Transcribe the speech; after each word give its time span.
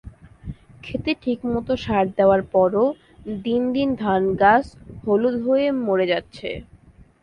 খেতে 0.83 1.11
ঠিকমতো 1.23 1.73
সার 1.83 2.05
দেওয়ার 2.17 2.41
পরও 2.53 2.85
দিন 3.41 3.61
দিন 3.75 3.89
ধানগাছ 4.01 4.65
হলুদ 5.03 5.35
হয়ে 5.45 5.65
মরে 5.81 6.05
যাচ্ছে। 6.11 6.49